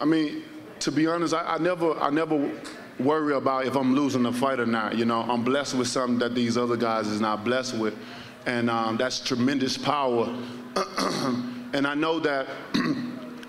[0.00, 0.44] I mean,
[0.80, 2.50] to be honest, I, I never, I never
[2.98, 4.96] worry about if I'm losing a fight or not.
[4.96, 7.94] You know, I'm blessed with something that these other guys is not blessed with,
[8.46, 10.26] and um, that's tremendous power.
[11.72, 12.46] and I know that.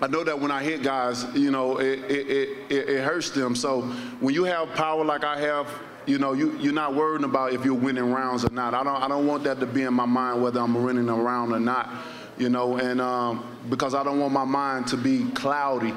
[0.02, 2.26] I know that when I hit guys, you know, it, it,
[2.70, 3.54] it, it, hurts them.
[3.54, 3.82] So
[4.20, 5.68] when you have power like I have,
[6.06, 8.72] you know, you, you're not worrying about if you're winning rounds or not.
[8.72, 11.14] I don't, I don't want that to be in my mind whether I'm winning a
[11.14, 11.90] round or not,
[12.38, 15.92] you know, and um, because I don't want my mind to be cloudy,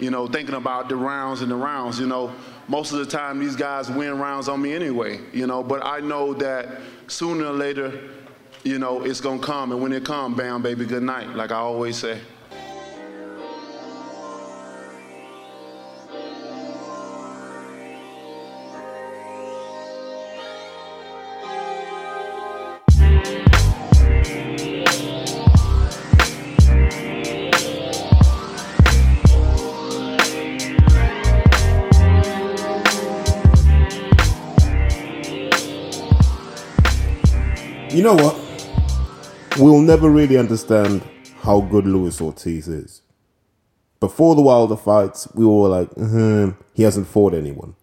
[0.00, 2.32] you know, thinking about the rounds and the rounds, you know.
[2.68, 6.00] Most of the time, these guys win rounds on me anyway, you know, but I
[6.00, 7.98] know that sooner or later,
[8.62, 9.72] you know, it's to come.
[9.72, 12.20] And when it comes, bam, baby, good night, like I always say.
[38.08, 39.58] Know what?
[39.58, 41.02] We'll never really understand
[41.40, 43.02] how good Luis Ortiz is.
[44.00, 47.74] Before the Wilder fights, we were like, mm-hmm, he hasn't fought anyone.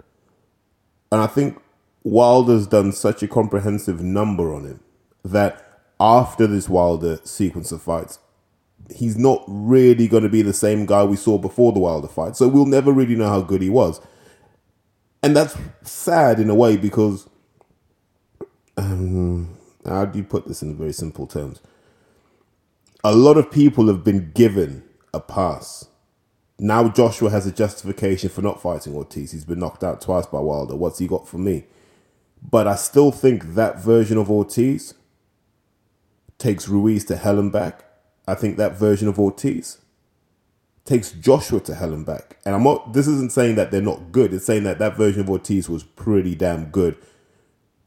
[1.11, 1.61] And I think
[2.03, 4.79] Wilder's done such a comprehensive number on him
[5.23, 8.17] that after this Wilder sequence of fights,
[8.95, 12.35] he's not really going to be the same guy we saw before the Wilder fight.
[12.35, 14.01] So we'll never really know how good he was.
[15.21, 17.29] And that's sad in a way because
[18.77, 19.54] um,
[19.85, 21.61] how do you put this in very simple terms?
[23.03, 24.83] A lot of people have been given
[25.13, 25.87] a pass.
[26.57, 29.31] Now Joshua has a justification for not fighting Ortiz.
[29.31, 30.75] He's been knocked out twice by Wilder.
[30.75, 31.65] What's he got for me?
[32.41, 34.93] But I still think that version of Ortiz
[36.37, 37.83] takes Ruiz to hell and back.
[38.27, 39.79] I think that version of Ortiz
[40.83, 42.37] takes Joshua to hell and back.
[42.45, 42.93] And I'm not.
[42.93, 44.33] This isn't saying that they're not good.
[44.33, 46.97] It's saying that that version of Ortiz was pretty damn good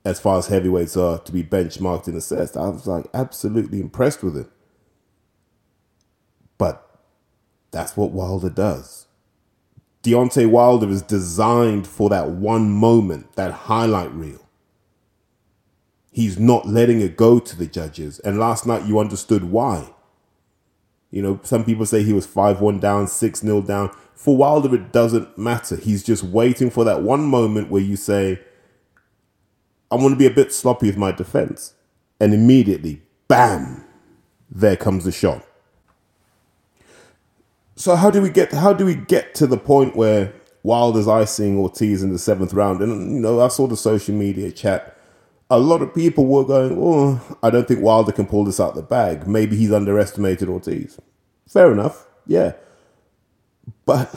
[0.08, 2.56] as far as heavyweights are to be benchmarked and assessed.
[2.56, 4.46] I was like absolutely impressed with it.
[6.56, 6.82] But
[7.72, 9.06] that's what Wilder does.
[10.02, 14.48] Deontay Wilder is designed for that one moment, that highlight reel.
[16.10, 18.18] He's not letting it go to the judges.
[18.20, 19.90] And last night you understood why.
[21.10, 23.94] You know, some people say he was 5 1 down, 6 0 down.
[24.14, 25.76] For Wilder, it doesn't matter.
[25.76, 28.40] He's just waiting for that one moment where you say,
[29.90, 31.74] I want to be a bit sloppy with my defense.
[32.20, 33.84] And immediately, bam,
[34.50, 35.44] there comes the shot.
[37.76, 40.32] So how do we get how do we get to the point where
[40.64, 42.82] Wilder's icing Ortiz in the seventh round?
[42.82, 44.96] And you know, I saw the social media chat.
[45.48, 48.74] A lot of people were going, "Oh, I don't think Wilder can pull this out
[48.74, 49.28] the bag.
[49.28, 50.98] Maybe he's underestimated Ortiz."
[51.48, 52.52] Fair enough, yeah.
[53.86, 54.12] But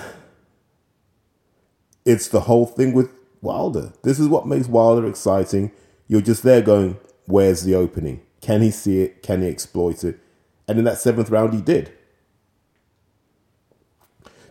[2.03, 3.11] it's the whole thing with
[3.41, 3.93] Wilder.
[4.03, 5.71] This is what makes Wilder exciting.
[6.07, 8.21] You're just there going, where's the opening?
[8.41, 9.23] Can he see it?
[9.23, 10.19] Can he exploit it?
[10.67, 11.91] And in that seventh round, he did.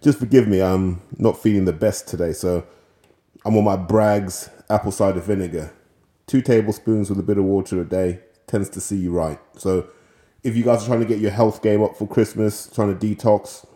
[0.02, 2.66] Just forgive me, I'm not feeling the best today, so
[3.44, 5.72] I'm on my Bragg's apple cider vinegar.
[6.26, 9.38] Two tablespoons with a bit of water a day tends to see you right.
[9.56, 9.88] So
[10.42, 13.06] if you guys are trying to get your health game up for Christmas, trying to
[13.06, 13.66] detox,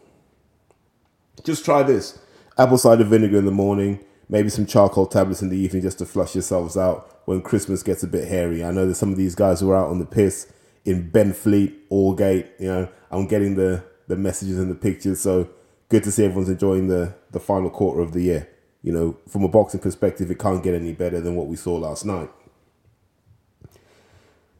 [1.44, 2.18] just try this
[2.56, 6.06] apple cider vinegar in the morning maybe some charcoal tablets in the evening just to
[6.06, 8.64] flush yourselves out when Christmas gets a bit hairy.
[8.64, 10.52] I know there's some of these guys who are out on the piss
[10.84, 12.48] in Benfleet, Aldgate.
[12.58, 15.20] You know, I'm getting the the messages and the pictures.
[15.20, 15.48] So
[15.88, 18.48] good to see everyone's enjoying the the final quarter of the year.
[18.82, 21.76] You know, from a boxing perspective, it can't get any better than what we saw
[21.76, 22.30] last night.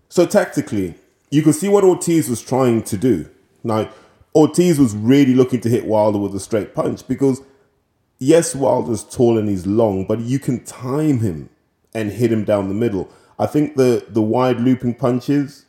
[0.08, 0.94] So tactically,
[1.31, 3.28] you can see what Ortiz was trying to do.
[3.62, 3.91] Now,
[4.34, 7.42] Ortiz was really looking to hit Wilder with a straight punch because
[8.24, 11.50] yes, Wilder's tall and he's long, but you can time him
[11.92, 13.10] and hit him down the middle.
[13.38, 15.66] I think the the wide looping punches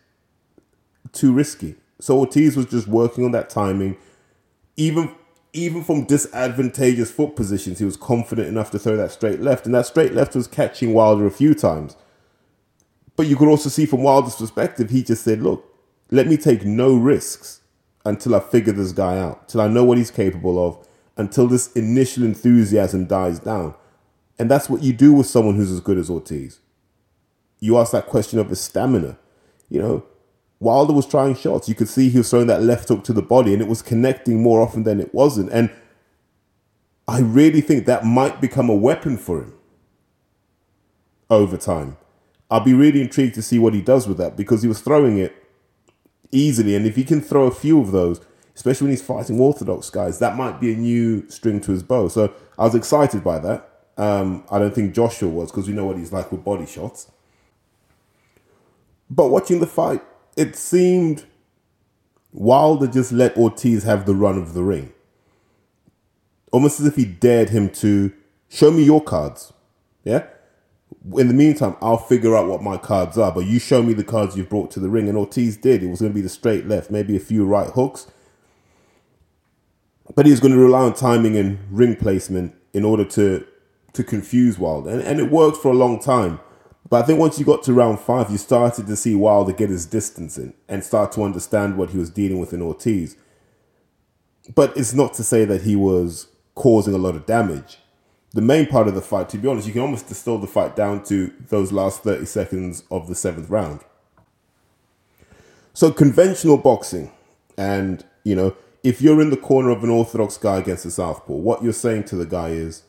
[1.11, 1.75] too risky.
[1.99, 3.97] So Ortiz was just working on that timing.
[4.77, 5.13] Even
[5.53, 9.75] even from disadvantageous foot positions, he was confident enough to throw that straight left, and
[9.75, 11.95] that straight left was catching Wilder a few times.
[13.15, 15.65] But you could also see from Wilder's perspective, he just said, "Look,
[16.12, 17.62] let me take no risks
[18.06, 20.85] until I figure this guy out, till I know what he's capable of,
[21.17, 23.73] until this initial enthusiasm dies down.
[24.38, 26.59] And that's what you do with someone who's as good as Ortiz.
[27.59, 29.17] You ask that question of his stamina.
[29.69, 30.06] You know,
[30.59, 31.69] Wilder was trying shots.
[31.69, 33.81] You could see he was throwing that left hook to the body and it was
[33.81, 35.51] connecting more often than it wasn't.
[35.51, 35.69] And
[37.07, 39.53] I really think that might become a weapon for him
[41.29, 41.97] over time.
[42.50, 45.18] I'll be really intrigued to see what he does with that because he was throwing
[45.18, 45.35] it
[46.31, 46.75] easily.
[46.75, 48.21] And if he can throw a few of those,
[48.56, 50.19] especially when he's fighting orthodox guys.
[50.19, 52.07] That might be a new string to his bow.
[52.07, 53.69] So I was excited by that.
[53.98, 57.12] Um, I don't think Joshua was because we know what he's like with body shots.
[59.10, 60.02] But watching the fight,
[60.36, 61.25] it seemed
[62.31, 64.94] Wilder just let Ortiz have the run of the ring.
[66.52, 68.13] Almost as if he dared him to
[68.50, 69.54] show me your cards.
[70.04, 70.28] Yeah?
[71.18, 74.04] In the meantime, I'll figure out what my cards are, but you show me the
[74.04, 75.07] cards you've brought to the ring.
[75.07, 75.84] And Ortiz did.
[75.84, 78.07] It was going to be the straight left, maybe a few right hooks.
[80.13, 83.46] But he was going to rely on timing and ring placement in order to
[83.94, 84.90] to confuse Wilder.
[84.90, 86.40] And, and it worked for a long time.
[86.90, 89.69] But I think once you got to round five, you started to see Wilder get
[89.69, 93.16] his distance in and start to understand what he was dealing with in Ortiz.
[94.54, 97.80] But it's not to say that he was causing a lot of damage.
[98.34, 100.75] The main part of the fight, to be honest, you can almost distill the fight
[100.75, 103.80] down to those last 30 seconds of the seventh round.
[105.74, 107.12] So, conventional boxing,
[107.57, 111.33] and you know, if you're in the corner of an orthodox guy against a southpaw,
[111.33, 112.83] what you're saying to the guy is,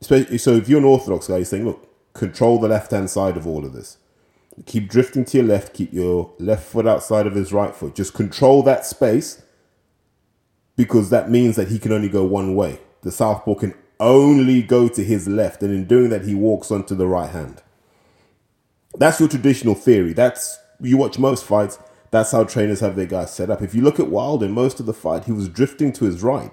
[0.00, 3.44] so if you're an orthodox guy, you're saying, look, control the left hand side of
[3.44, 3.98] all of this.
[4.66, 7.96] Keep drifting to your left, keep your left foot outside of his right foot.
[7.96, 9.42] Just control that space
[10.76, 12.78] because that means that he can only go one way.
[13.00, 16.94] The southpaw can only go to his left, and in doing that, he walks onto
[16.94, 17.62] the right hand.
[18.94, 20.12] That's your traditional theory.
[20.12, 21.78] That's you watch most fights.
[22.12, 23.62] That's how trainers have their guys set up.
[23.62, 26.52] If you look at Wilder, most of the fight, he was drifting to his right.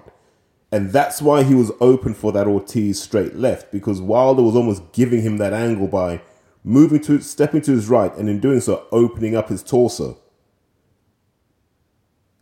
[0.72, 4.90] And that's why he was open for that Ortiz straight left because Wilder was almost
[4.92, 6.22] giving him that angle by
[6.64, 10.18] moving to stepping to his right and in doing so opening up his torso.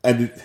[0.05, 0.43] And it,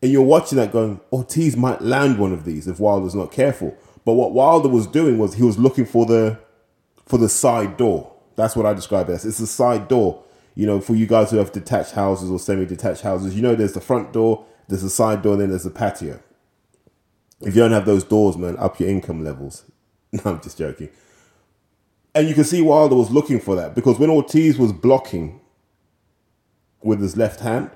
[0.00, 3.76] and you're watching that going, Ortiz might land one of these if Wilder's not careful.
[4.04, 6.38] But what Wilder was doing was he was looking for the
[7.06, 8.14] for the side door.
[8.36, 9.24] That's what I describe as.
[9.24, 10.22] It's the side door.
[10.58, 13.74] You know, for you guys who have detached houses or semi-detached houses, you know there's
[13.74, 16.20] the front door, there's a side door, and then there's a patio.
[17.40, 19.64] If you don't have those doors, man, up your income levels.
[20.10, 20.88] No, I'm just joking.
[22.14, 25.38] And you can see Wilder was looking for that because when Ortiz was blocking
[26.82, 27.70] with his left hand,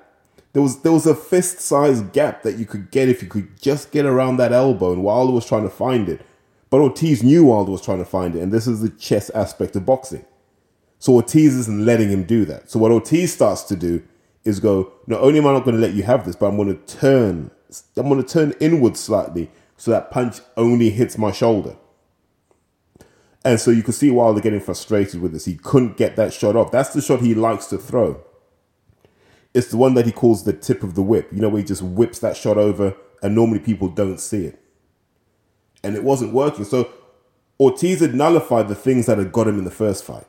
[0.54, 3.60] there was there was a fist sized gap that you could get if you could
[3.60, 6.22] just get around that elbow, and Wilder was trying to find it.
[6.70, 9.76] But Ortiz knew Wilder was trying to find it, and this is the chess aspect
[9.76, 10.24] of boxing.
[11.02, 12.70] So Ortiz isn't letting him do that.
[12.70, 14.04] So what Ortiz starts to do
[14.44, 16.56] is go, not only am I not going to let you have this, but I'm
[16.56, 17.50] going to turn
[17.96, 21.74] I'm going to turn inward slightly so that punch only hits my shoulder.
[23.44, 25.44] And so you can see Wilder getting frustrated with this.
[25.44, 26.70] He couldn't get that shot off.
[26.70, 28.22] That's the shot he likes to throw.
[29.54, 31.32] It's the one that he calls the tip of the whip.
[31.32, 32.94] You know, where he just whips that shot over
[33.24, 34.62] and normally people don't see it.
[35.82, 36.64] And it wasn't working.
[36.64, 36.92] So
[37.58, 40.26] Ortiz had nullified the things that had got him in the first fight,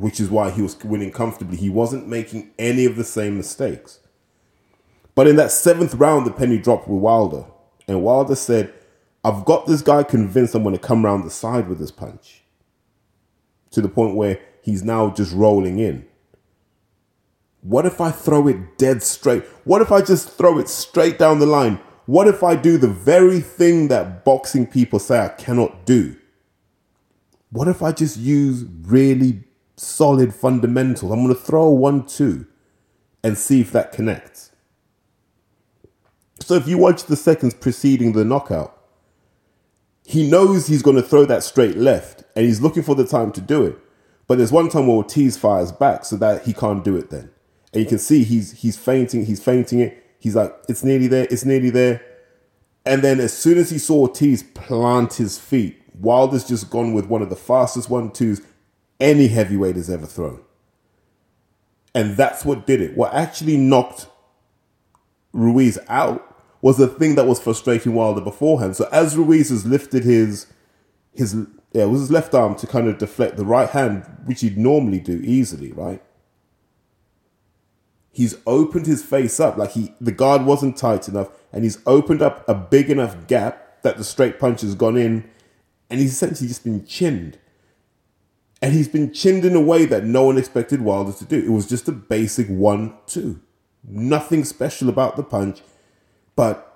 [0.00, 1.56] which is why he was winning comfortably.
[1.56, 4.00] He wasn't making any of the same mistakes.
[5.14, 7.46] But in that seventh round, the penny dropped with Wilder.
[7.88, 8.74] And Wilder said,
[9.24, 12.42] I've got this guy convinced I'm going to come around the side with this punch.
[13.70, 16.06] To the point where he's now just rolling in.
[17.62, 19.44] What if I throw it dead straight?
[19.64, 21.80] What if I just throw it straight down the line?
[22.04, 26.16] What if I do the very thing that boxing people say I cannot do?
[27.50, 29.45] What if I just use really
[29.76, 31.12] solid fundamentals?
[31.12, 32.46] I'm going to throw one two
[33.22, 34.52] and see if that connects.
[36.40, 38.72] So if you watch the seconds preceding the knockout,
[40.04, 43.32] he knows he's going to throw that straight left and he's looking for the time
[43.32, 43.78] to do it.
[44.28, 47.30] But there's one time where Ortiz fires back so that he can't do it then.
[47.72, 50.02] And you can see he's he's feinting, he's feinting it.
[50.18, 52.02] He's like, it's nearly there, it's nearly there.
[52.84, 57.06] And then as soon as he saw Ortiz plant his feet, Wilder's just gone with
[57.06, 58.40] one of the fastest one twos
[59.00, 60.40] any heavyweight has ever thrown.
[61.94, 62.96] And that's what did it.
[62.96, 64.06] What actually knocked
[65.32, 68.76] Ruiz out was the thing that was frustrating Wilder beforehand.
[68.76, 70.46] So as Ruiz has lifted his
[71.14, 71.34] his
[71.72, 74.58] yeah, it was his left arm to kind of deflect the right hand, which he'd
[74.58, 76.02] normally do easily, right?
[78.10, 82.22] He's opened his face up like he the guard wasn't tight enough, and he's opened
[82.22, 85.28] up a big enough gap that the straight punch has gone in,
[85.90, 87.38] and he's essentially just been chinned.
[88.62, 91.38] And he's been chinned in a way that no one expected Wilder to do.
[91.38, 93.40] It was just a basic one-two.
[93.88, 95.60] Nothing special about the punch,
[96.34, 96.72] but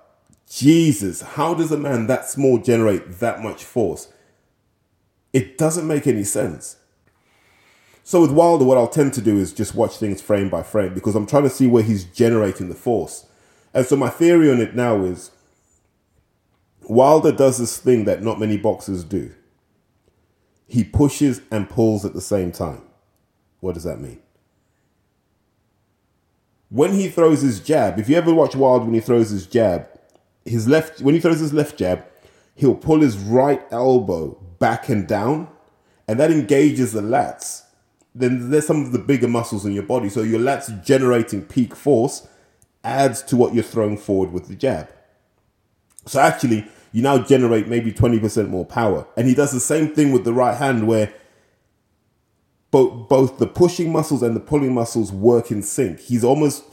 [0.49, 4.13] Jesus, how does a man that small generate that much force?
[5.33, 6.77] It doesn't make any sense.
[8.03, 10.95] So with Wilder, what I'll tend to do is just watch things frame by frame
[10.95, 13.27] because I'm trying to see where he's generating the force.
[13.73, 15.31] And so my theory on it now is
[16.83, 19.33] Wilder does this thing that not many boxers do.
[20.71, 22.83] He pushes and pulls at the same time.
[23.61, 24.21] What does that mean?
[26.71, 29.89] when he throws his jab, if you ever watch Wild when he throws his jab,
[30.45, 32.05] his left when he throws his left jab,
[32.55, 35.49] he'll pull his right elbow back and down,
[36.09, 37.65] and that engages the lats.
[38.15, 41.75] Then there's some of the bigger muscles in your body, so your lats generating peak
[41.75, 42.27] force
[42.83, 44.89] adds to what you're throwing forward with the jab.
[46.07, 49.07] So actually, you now generate maybe 20% more power.
[49.17, 51.13] And he does the same thing with the right hand where
[52.71, 56.01] both both the pushing muscles and the pulling muscles work in sync.
[56.01, 56.65] He's almost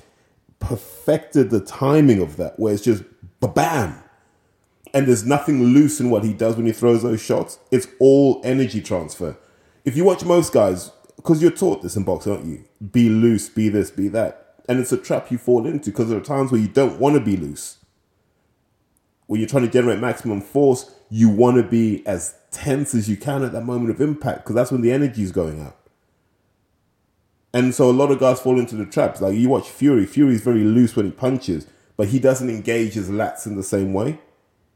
[0.60, 3.04] perfected the timing of that where it's just
[3.40, 4.04] bam.
[4.94, 7.60] And there's nothing loose in what he does when he throws those shots.
[7.72, 9.38] It's all energy transfer.
[9.86, 12.64] If you watch most guys, because you're taught this in boxing, aren't you?
[12.92, 14.56] Be loose, be this, be that.
[14.70, 17.16] And it's a trap you fall into because there are times where you don't want
[17.16, 17.78] to be loose.
[19.28, 23.18] When you're trying to generate maximum force, you want to be as tense as you
[23.18, 25.78] can at that moment of impact because that's when the energy is going out.
[27.54, 29.22] And so a lot of guys fall into the traps.
[29.22, 33.10] Like you watch Fury, Fury's very loose when he punches, but he doesn't engage his
[33.10, 34.20] lats in the same way.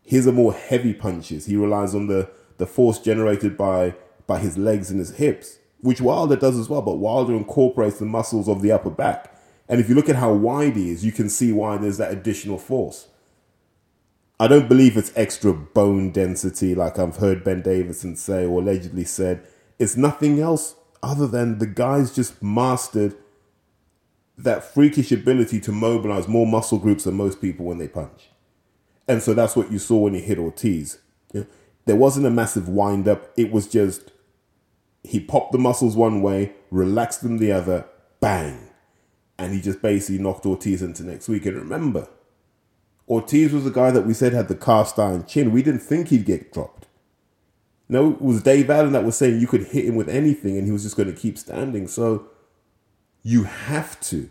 [0.04, 1.46] His are more heavy punches.
[1.46, 3.96] He relies on the, the force generated by
[4.32, 8.06] by his legs and his hips, which Wilder does as well, but Wilder incorporates the
[8.06, 9.36] muscles of the upper back.
[9.68, 12.14] And if you look at how wide he is, you can see why there's that
[12.14, 13.08] additional force.
[14.42, 19.04] I don't believe it's extra bone density like I've heard Ben Davison say or allegedly
[19.04, 19.46] said.
[19.78, 23.16] It's nothing else other than the guys just mastered
[24.36, 28.32] that freakish ability to mobilize more muscle groups than most people when they punch.
[29.08, 30.98] And so that's what you saw when he hit Ortiz.
[31.86, 34.12] There wasn't a massive wind up, it was just
[35.04, 37.86] he popped the muscles one way, relaxed them the other,
[38.20, 38.70] bang.
[39.38, 41.46] And he just basically knocked Ortiz into next week.
[41.46, 42.08] And remember,
[43.12, 45.52] Ortiz was the guy that we said had the cast iron chin.
[45.52, 46.88] We didn't think he'd get dropped.
[47.90, 50.66] No, it was Dave Allen that was saying you could hit him with anything and
[50.66, 51.90] he was just going to keep standing.
[51.90, 52.28] So
[53.22, 54.30] you have to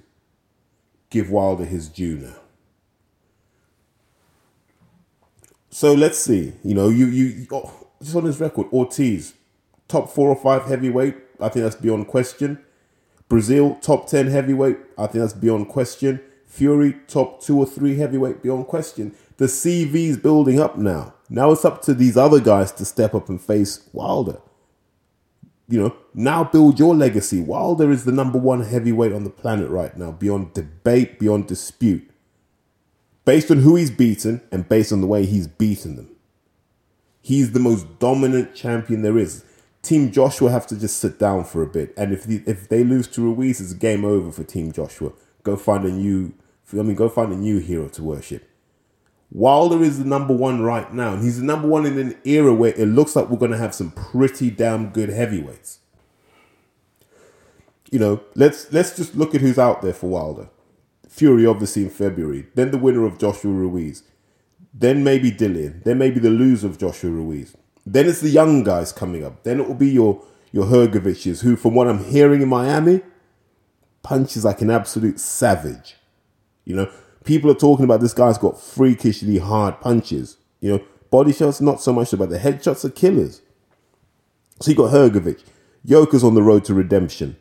[1.10, 2.36] give Wilder his due now.
[5.68, 6.54] So let's see.
[6.64, 9.34] You know, you you oh, just on his record, Ortiz,
[9.88, 11.16] top four or five heavyweight.
[11.38, 12.64] I think that's beyond question.
[13.28, 14.78] Breazeale, top ten heavyweight.
[14.96, 16.20] I think that's beyond question.
[16.50, 19.14] Fury, top two or three heavyweight, beyond question.
[19.36, 21.14] The CV's building up now.
[21.28, 24.40] Now it's up to these other guys to step up and face Wilder.
[25.68, 27.40] You know, now build your legacy.
[27.40, 32.10] Wilder is the number one heavyweight on the planet right now, beyond debate, beyond dispute.
[33.24, 36.10] Based on who he's beaten and based on the way he's beaten them.
[37.22, 39.44] He's the most dominant champion there is.
[39.82, 41.94] Team Joshua have to just sit down for a bit.
[41.96, 45.12] And if the, if they lose to Ruiz, it's game over for Team Joshua.
[45.42, 46.34] Go find a new
[46.72, 48.48] I mean go find a new hero to worship.
[49.32, 52.52] Wilder is the number one right now, and he's the number one in an era
[52.52, 55.78] where it looks like we're going to have some pretty damn good heavyweights.
[57.92, 60.48] You know, let's let's just look at who's out there for Wilder.
[61.08, 62.46] Fury, obviously in February.
[62.54, 64.02] Then the winner of Joshua Ruiz.
[64.72, 65.82] Then maybe Dillian.
[65.84, 67.56] Then maybe the loser of Joshua Ruiz.
[67.84, 69.42] Then it's the young guys coming up.
[69.42, 73.02] Then it will be your your Hrgoviches, who, from what I'm hearing in Miami,
[74.02, 75.96] punches like an absolute savage.
[76.64, 76.92] You know,
[77.24, 80.36] people are talking about this guy's got freakishly hard punches.
[80.60, 83.42] You know, body shots, not so much about the headshots are killers.
[84.60, 85.42] So you got Hrgovic.
[85.86, 87.36] Yoka's on the road to redemption.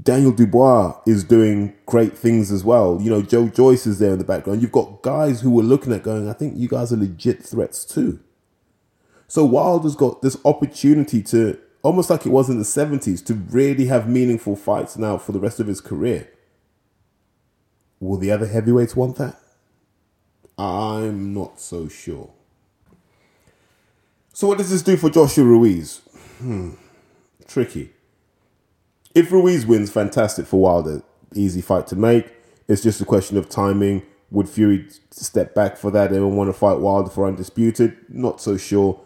[0.00, 2.98] Daniel Dubois is doing great things as well.
[3.00, 4.62] You know, Joe Joyce is there in the background.
[4.62, 7.84] You've got guys who were looking at going, I think you guys are legit threats
[7.84, 8.20] too.
[9.28, 13.86] So Wilder's got this opportunity to, almost like it was in the 70s, to really
[13.86, 16.28] have meaningful fights now for the rest of his career.
[18.00, 19.38] Will the other heavyweights want that?
[20.58, 22.30] I'm not so sure.
[24.32, 25.98] So, what does this do for Joshua Ruiz?
[26.38, 26.72] Hmm,
[27.46, 27.90] tricky.
[29.14, 31.02] If Ruiz wins, fantastic for Wilder.
[31.34, 32.32] Easy fight to make.
[32.66, 34.02] It's just a question of timing.
[34.30, 37.96] Would Fury step back for that and want to fight Wilder for undisputed?
[38.08, 39.00] Not so sure.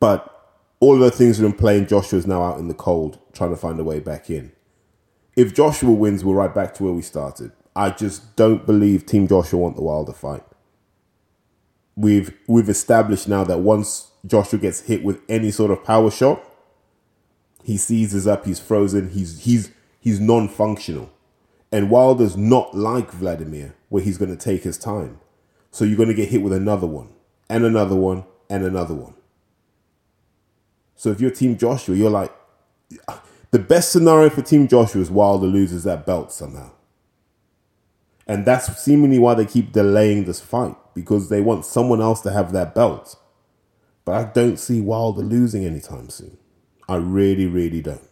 [0.00, 0.39] But
[0.80, 3.50] all of the things are in play, and Joshua's now out in the cold, trying
[3.50, 4.52] to find a way back in
[5.36, 7.52] if Joshua wins, we're right back to where we started.
[7.74, 10.42] I just don't believe Team Joshua want the Wilder fight.
[11.96, 16.42] We've we've established now that once Joshua gets hit with any sort of power shot,
[17.62, 19.70] he seizes up, he's frozen, he's he's
[20.00, 21.10] he's non-functional.
[21.72, 25.20] And Wilder's not like Vladimir, where he's going to take his time.
[25.70, 27.10] So you're going to get hit with another one,
[27.48, 29.14] and another one, and another one.
[31.00, 32.30] So if you're Team Joshua, you're like,
[33.52, 36.72] the best scenario for Team Joshua is Wilder loses that belt somehow.
[38.26, 42.30] And that's seemingly why they keep delaying this fight because they want someone else to
[42.30, 43.16] have that belt.
[44.04, 46.36] But I don't see Wilder losing anytime soon.
[46.86, 48.06] I really, really don't.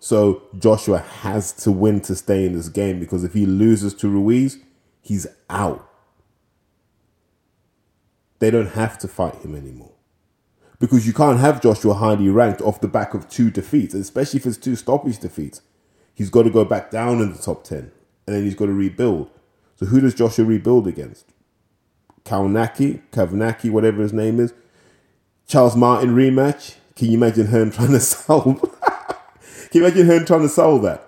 [0.00, 4.10] So Joshua has to win to stay in this game because if he loses to
[4.10, 4.58] Ruiz,
[5.00, 5.88] he's out.
[8.40, 9.93] They don't have to fight him anymore.
[10.78, 14.46] Because you can't have Joshua highly ranked off the back of two defeats, especially if
[14.46, 15.62] it's two stoppage defeats.
[16.14, 17.92] He's got to go back down in the top 10
[18.26, 19.30] and then he's got to rebuild.
[19.76, 21.32] So who does Joshua rebuild against?
[22.24, 24.54] Kaunaki, Kavnaki, whatever his name is.
[25.46, 26.76] Charles Martin rematch.
[26.96, 28.60] Can you imagine Hearn trying to solve?
[29.70, 31.06] Can you imagine Hearn trying to solve that?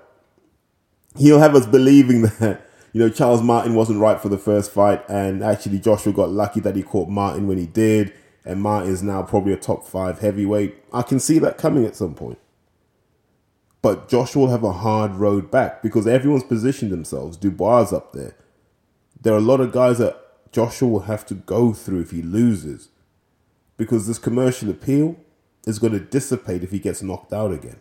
[1.17, 5.03] He'll have us believing that you know Charles Martin wasn't right for the first fight,
[5.09, 8.13] and actually Joshua got lucky that he caught Martin when he did,
[8.47, 10.77] and Martin's now probably a top five heavyweight.
[10.93, 12.39] I can see that coming at some point.
[13.83, 17.37] But Joshua will have a hard road back because everyone's positioned themselves.
[17.37, 18.37] Dubois up there.
[19.21, 22.23] There are a lot of guys that Joshua will have to go through if he
[22.23, 22.89] loses
[23.77, 25.17] because this commercial appeal
[25.67, 27.81] is going to dissipate if he gets knocked out again.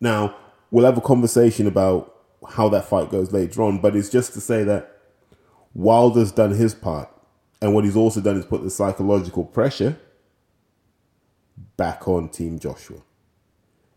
[0.00, 0.36] Now,
[0.70, 2.14] we'll have a conversation about
[2.50, 4.90] how that fight goes later on, but it's just to say that
[5.72, 7.08] Wilder's done his part,
[7.60, 9.96] and what he's also done is put the psychological pressure
[11.76, 13.00] back on Team Joshua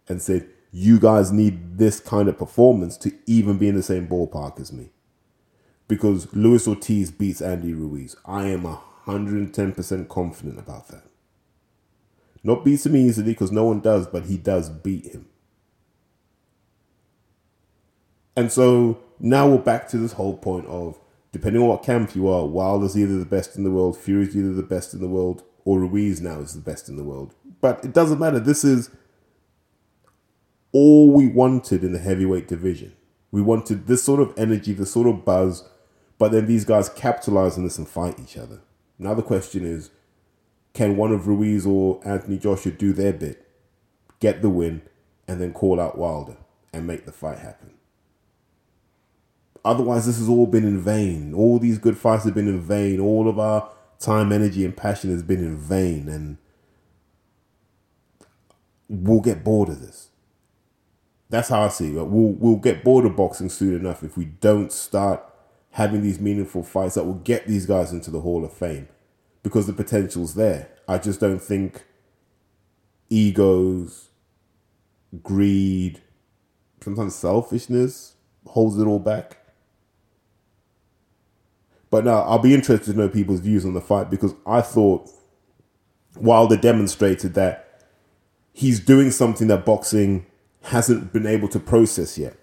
[0.07, 4.07] and said, You guys need this kind of performance to even be in the same
[4.07, 4.91] ballpark as me
[5.87, 8.15] because Luis Ortiz beats Andy Ruiz.
[8.25, 8.63] I am
[9.05, 11.03] 110% confident about that.
[12.43, 15.27] Not beats him easily because no one does, but he does beat him.
[18.35, 20.99] And so now we're back to this whole point of
[21.37, 24.53] depending on what camp you are, Wilder's either the best in the world, Fury's either
[24.53, 27.33] the best in the world, or Ruiz now is the best in the world.
[27.61, 28.39] But it doesn't matter.
[28.39, 28.89] This is
[30.71, 32.93] all we wanted in the heavyweight division.
[33.31, 35.67] We wanted this sort of energy, this sort of buzz
[36.17, 38.61] but then these guys capitalize on this and fight each other.
[38.97, 39.91] Now the question is,
[40.73, 43.47] can one of Ruiz or Anthony Joshua do their bit,
[44.19, 44.81] get the win,
[45.27, 46.37] and then call out Wilder
[46.73, 47.73] and make the fight happen?
[49.67, 51.33] Otherwise, this has all been in vain.
[51.33, 53.01] All these good fights have been in vain.
[53.01, 53.69] All of our
[53.99, 56.07] time, energy, and passion has been in vain.
[56.07, 56.37] And
[58.87, 60.07] we'll get bored of this.
[61.29, 61.93] That's how I see it.
[61.93, 65.21] We'll, we'll get bored of boxing soon enough if we don't start
[65.71, 68.87] having these meaningful fights that will get these guys into the Hall of Fame
[69.43, 70.69] because the potential's there.
[70.87, 71.83] I just don't think
[73.09, 74.07] egos,
[75.21, 76.01] greed,
[76.81, 78.13] sometimes selfishness
[78.45, 79.39] holds it all back.
[81.89, 85.09] But now I'll be interested to know people's views on the fight because I thought
[86.15, 87.85] Wilder demonstrated that
[88.53, 90.25] he's doing something that boxing
[90.63, 92.37] hasn't been able to process yet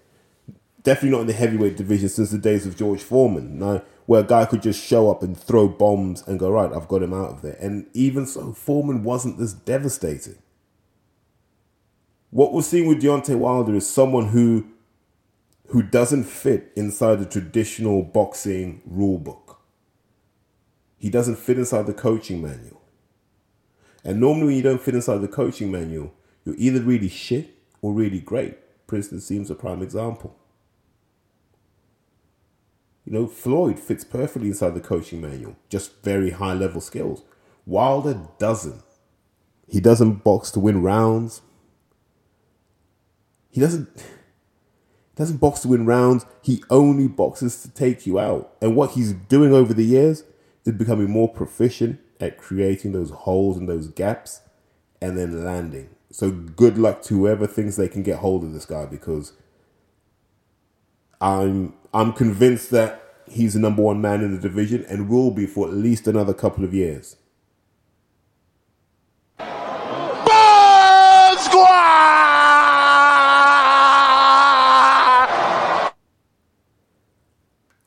[0.85, 3.59] definitely not in the heavyweight division since the days of George Foreman.
[3.59, 6.87] Now, where a guy could just show up and throw bombs and go right, I've
[6.87, 7.57] got him out of there.
[7.59, 10.37] And even so, Foreman wasn't this devastating.
[12.29, 14.67] What we're seeing with Deontay Wilder is someone who
[15.67, 19.61] who doesn't fit inside the traditional boxing rule book.
[20.97, 22.81] He doesn't fit inside the coaching manual.
[24.03, 27.93] And normally when you don't fit inside the coaching manual, you're either really shit or
[27.93, 28.57] really great.
[28.87, 30.35] Prince Naseem's a prime example.
[33.03, 37.23] You know, Floyd fits perfectly inside the coaching manual, just very high level skills.
[37.65, 38.81] Wilder doesn't.
[39.67, 41.41] He doesn't box to win rounds.
[43.49, 43.89] He doesn't
[45.15, 46.25] doesn't box to win rounds.
[46.41, 48.53] He only boxes to take you out.
[48.61, 50.23] And what he's doing over the years
[50.65, 54.41] is becoming more proficient at creating those holes and those gaps
[55.01, 55.89] and then landing.
[56.11, 59.33] So good luck to whoever thinks they can get hold of this guy because
[61.21, 65.45] I'm I'm convinced that he's the number one man in the division and will be
[65.45, 67.17] for at least another couple of years.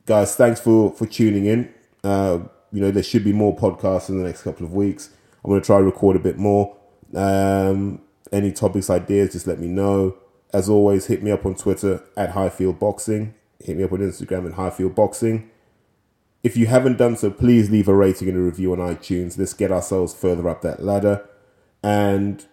[0.09, 1.69] Guys, thanks for for tuning in.
[2.03, 2.39] Uh,
[2.73, 5.11] you know there should be more podcasts in the next couple of weeks.
[5.45, 6.75] I'm going to try to record a bit more.
[7.15, 8.01] Um,
[8.33, 10.17] any topics, ideas, just let me know.
[10.51, 13.35] As always, hit me up on Twitter at Highfield Boxing.
[13.63, 15.51] Hit me up on Instagram at Highfield Boxing.
[16.43, 19.37] If you haven't done so, please leave a rating and a review on iTunes.
[19.37, 21.29] Let's get ourselves further up that ladder.
[21.83, 22.47] And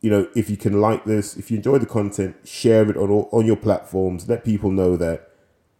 [0.00, 3.10] you know, if you can like this, if you enjoy the content, share it on
[3.10, 4.28] all, on your platforms.
[4.28, 5.27] Let people know that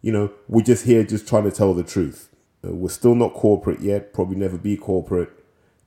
[0.01, 2.29] you know we're just here, just trying to tell the truth.
[2.65, 4.13] Uh, we're still not corporate yet.
[4.13, 5.31] Probably never be corporate,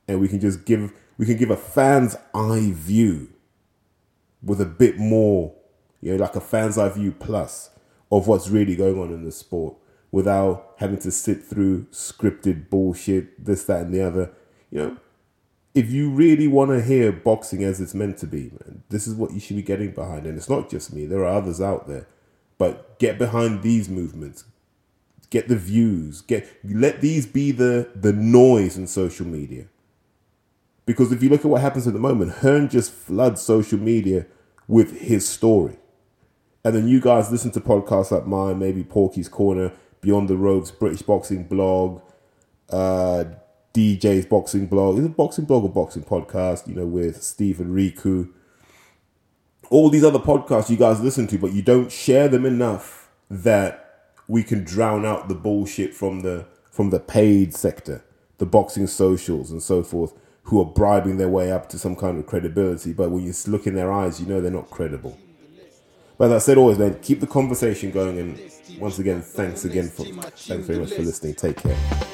[0.07, 3.29] and we can just give we can give a fan's eye view
[4.43, 5.53] with a bit more,
[6.01, 7.69] you know, like a fan's eye view plus
[8.11, 9.75] of what's really going on in the sport
[10.11, 14.31] without having to sit through scripted bullshit, this, that, and the other.
[14.69, 14.97] You know,
[15.73, 19.15] if you really want to hear boxing as it's meant to be, man, this is
[19.15, 20.27] what you should be getting behind.
[20.27, 22.07] And it's not just me, there are others out there.
[22.63, 24.45] But get behind these movements.
[25.29, 26.21] Get the views.
[26.21, 29.65] Get let these be the the noise in social media.
[30.85, 34.27] Because if you look at what happens at the moment, Hearn just floods social media
[34.65, 35.75] with his story.
[36.63, 40.71] And then you guys listen to podcasts like mine, maybe Porky's Corner, Beyond the Ropes,
[40.71, 42.01] British Boxing Blog,
[42.69, 43.25] uh,
[43.73, 44.99] DJ's Boxing Blog.
[44.99, 46.65] Is it Boxing Blog or Boxing Podcast?
[46.69, 48.29] You know, with Stephen Riku.
[49.73, 54.11] All these other podcasts you guys listen to, but you don't share them enough that
[54.27, 58.03] we can drown out the bullshit from the from the paid sector,
[58.37, 62.19] the boxing socials and so forth, who are bribing their way up to some kind
[62.19, 62.93] of credibility.
[62.93, 65.17] But when you look in their eyes, you know they're not credible.
[66.19, 68.19] But as I said always, man, keep the conversation going.
[68.19, 68.39] And
[68.79, 71.33] once again, thanks again for thanks very much for listening.
[71.33, 72.12] Take care.